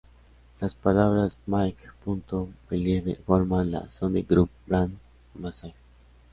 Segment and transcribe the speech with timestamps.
[0.59, 4.97] Las palabras "make.believe" forman la "Sony Group Brand
[5.35, 5.75] Message.